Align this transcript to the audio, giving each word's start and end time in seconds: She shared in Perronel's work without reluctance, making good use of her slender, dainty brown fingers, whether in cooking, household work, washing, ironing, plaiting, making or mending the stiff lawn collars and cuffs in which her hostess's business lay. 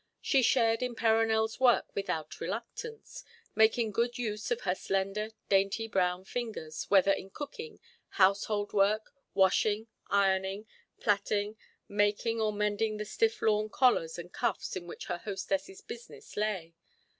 She 0.19 0.41
shared 0.41 0.81
in 0.81 0.95
Perronel's 0.95 1.59
work 1.59 1.93
without 1.95 2.39
reluctance, 2.41 3.23
making 3.53 3.91
good 3.91 4.17
use 4.17 4.49
of 4.49 4.61
her 4.61 4.73
slender, 4.73 5.29
dainty 5.47 5.87
brown 5.87 6.25
fingers, 6.25 6.85
whether 6.89 7.11
in 7.11 7.29
cooking, 7.29 7.79
household 8.09 8.73
work, 8.73 9.11
washing, 9.35 9.85
ironing, 10.07 10.65
plaiting, 10.99 11.55
making 11.87 12.41
or 12.41 12.51
mending 12.51 12.97
the 12.97 13.05
stiff 13.05 13.43
lawn 13.43 13.69
collars 13.69 14.17
and 14.17 14.33
cuffs 14.33 14.75
in 14.75 14.87
which 14.87 15.05
her 15.05 15.19
hostess's 15.19 15.81
business 15.81 16.35
lay. 16.35 16.73